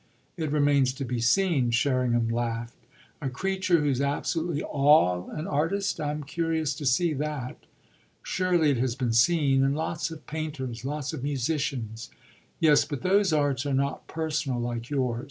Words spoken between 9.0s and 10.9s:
seen in lots of painters,